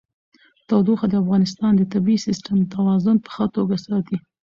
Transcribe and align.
تودوخه 0.67 1.05
د 1.09 1.13
افغانستان 1.23 1.71
د 1.75 1.81
طبعي 1.93 2.17
سیسټم 2.25 2.57
توازن 2.73 3.15
په 3.25 3.29
ښه 3.35 3.45
توګه 3.55 3.75
ساتي. 3.85 4.17